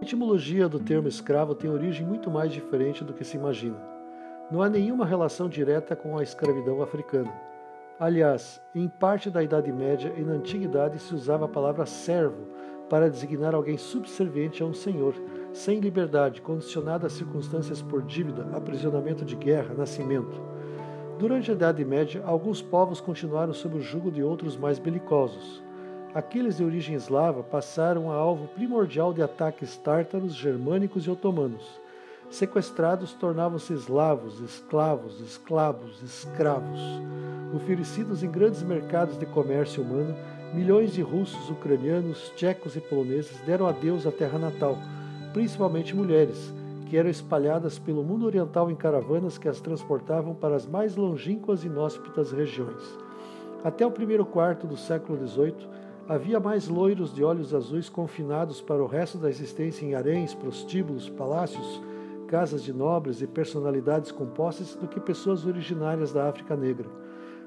[0.00, 3.76] A etimologia do termo escravo tem origem muito mais diferente do que se imagina.
[4.50, 7.30] Não há nenhuma relação direta com a escravidão africana.
[7.98, 12.46] Aliás, em parte da Idade Média e na Antiguidade se usava a palavra servo
[12.88, 15.14] para designar alguém subserviente a um senhor,
[15.52, 20.40] sem liberdade, condicionada a circunstâncias por dívida, aprisionamento de guerra, nascimento.
[21.18, 25.62] Durante a Idade Média, alguns povos continuaram sob o jugo de outros mais belicosos.
[26.12, 31.80] Aqueles de origem eslava passaram a alvo primordial de ataques tártaros, germânicos e otomanos.
[32.28, 36.80] Sequestrados tornavam-se eslavos, esclavos, esclavos, escravos.
[37.54, 40.16] Oferecidos em grandes mercados de comércio humano,
[40.52, 44.76] milhões de russos, ucranianos, tchecos e poloneses deram adeus à terra natal,
[45.32, 46.52] principalmente mulheres,
[46.86, 51.62] que eram espalhadas pelo mundo oriental em caravanas que as transportavam para as mais longínquas
[51.62, 52.82] e inóspitas regiões.
[53.62, 58.82] Até o primeiro quarto do século XVIII, havia mais loiros de olhos azuis confinados para
[58.82, 61.82] o resto da existência em haréns, prostíbulos, palácios,
[62.26, 66.88] casas de nobres e personalidades compostas do que pessoas originárias da África Negra.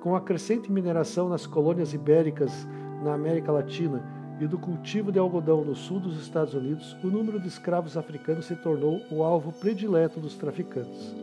[0.00, 2.66] Com a crescente mineração nas colônias ibéricas
[3.02, 4.02] na América Latina
[4.40, 8.44] e do cultivo de algodão no sul dos Estados Unidos, o número de escravos africanos
[8.44, 11.14] se tornou o alvo predileto dos traficantes.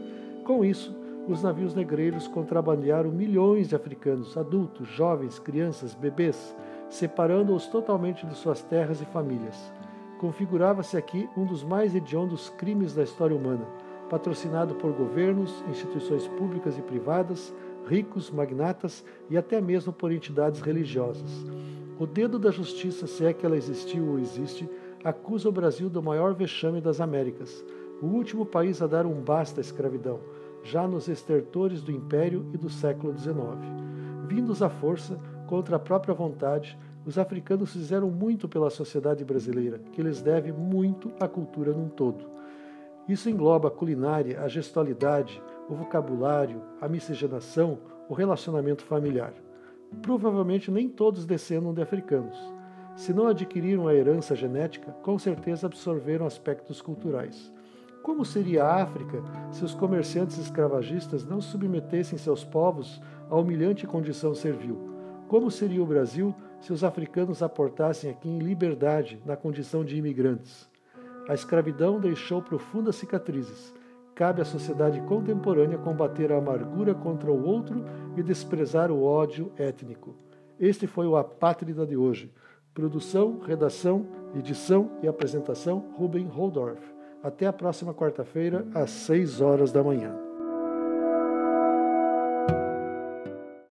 [0.43, 0.95] Com isso,
[1.27, 6.55] os navios negreiros contrabandearam milhões de africanos, adultos, jovens, crianças, bebês,
[6.93, 9.73] separando-os totalmente de suas terras e famílias.
[10.19, 13.65] Configurava-se aqui um dos mais hediondos crimes da história humana,
[14.09, 17.51] patrocinado por governos, instituições públicas e privadas,
[17.87, 21.31] ricos, magnatas e até mesmo por entidades religiosas.
[21.99, 24.69] O dedo da justiça, se é que ela existiu ou existe,
[25.03, 27.65] acusa o Brasil do maior vexame das Américas,
[28.01, 30.19] o último país a dar um basta à escravidão,
[30.63, 33.35] já nos estertores do Império e do século XIX.
[34.27, 35.19] Vindos à força,
[35.53, 41.11] contra a própria vontade, os africanos fizeram muito pela sociedade brasileira, que lhes deve muito
[41.19, 42.25] à cultura num todo.
[43.07, 47.77] Isso engloba a culinária, a gestualidade, o vocabulário, a miscigenação,
[48.09, 49.31] o relacionamento familiar.
[50.01, 52.35] Provavelmente nem todos descendam de africanos.
[52.95, 57.53] Se não adquiriram a herança genética, com certeza absorveram aspectos culturais.
[58.01, 59.21] Como seria a África
[59.51, 62.99] se os comerciantes escravagistas não submetessem seus povos
[63.29, 64.92] à humilhante condição servil?
[65.27, 70.69] Como seria o Brasil se os africanos aportassem aqui em liberdade na condição de imigrantes?
[71.27, 73.73] A escravidão deixou profundas cicatrizes.
[74.13, 77.83] Cabe à sociedade contemporânea combater a amargura contra o outro
[78.15, 80.15] e desprezar o ódio étnico.
[80.59, 82.31] Este foi o Apátrida de hoje.
[82.73, 84.05] Produção, redação,
[84.35, 86.81] edição e apresentação Ruben Holdorf.
[87.23, 90.32] Até a próxima quarta-feira, às 6 horas da manhã.